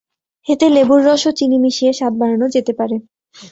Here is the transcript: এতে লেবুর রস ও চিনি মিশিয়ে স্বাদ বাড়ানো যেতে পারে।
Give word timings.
এতে 0.47 0.65
লেবুর 0.75 0.99
রস 1.05 1.23
ও 1.27 1.37
চিনি 1.37 1.57
মিশিয়ে 1.63 1.91
স্বাদ 1.93 2.13
বাড়ানো 2.19 2.45
যেতে 2.55 2.73
পারে। 2.79 2.95